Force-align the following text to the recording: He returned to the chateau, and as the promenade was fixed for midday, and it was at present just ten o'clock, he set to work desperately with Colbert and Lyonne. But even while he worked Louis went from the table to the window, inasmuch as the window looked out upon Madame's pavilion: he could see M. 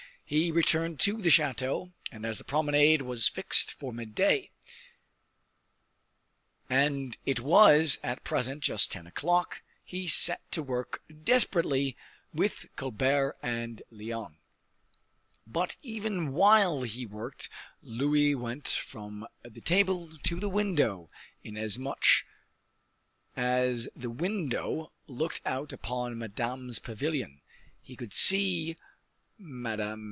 He 0.31 0.49
returned 0.49 0.97
to 1.01 1.21
the 1.21 1.29
chateau, 1.29 1.91
and 2.09 2.25
as 2.25 2.37
the 2.37 2.45
promenade 2.45 3.01
was 3.01 3.27
fixed 3.27 3.73
for 3.73 3.91
midday, 3.91 4.49
and 6.69 7.17
it 7.25 7.41
was 7.41 7.99
at 8.01 8.23
present 8.23 8.63
just 8.63 8.93
ten 8.93 9.05
o'clock, 9.05 9.61
he 9.83 10.07
set 10.07 10.39
to 10.53 10.63
work 10.63 11.03
desperately 11.25 11.97
with 12.33 12.65
Colbert 12.77 13.35
and 13.43 13.81
Lyonne. 13.91 14.37
But 15.45 15.75
even 15.81 16.31
while 16.31 16.83
he 16.83 17.05
worked 17.05 17.49
Louis 17.81 18.33
went 18.33 18.69
from 18.69 19.27
the 19.43 19.59
table 19.59 20.17
to 20.23 20.39
the 20.39 20.49
window, 20.49 21.09
inasmuch 21.43 22.23
as 23.35 23.89
the 23.97 24.09
window 24.09 24.93
looked 25.07 25.41
out 25.45 25.73
upon 25.73 26.17
Madame's 26.17 26.79
pavilion: 26.79 27.41
he 27.81 27.97
could 27.97 28.13
see 28.13 28.77
M. 29.37 29.67